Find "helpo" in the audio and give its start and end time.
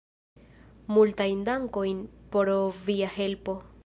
3.19-3.59